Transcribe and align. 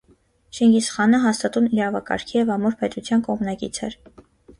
Չինգիզ 0.59 0.85
խանը 0.93 1.19
հաստատուն 1.25 1.67
իրավակարգի 1.75 2.37
և 2.39 2.49
ամուր 2.55 2.79
պետության 2.79 3.23
կողմնակից 3.29 3.79
էր։ 3.91 3.99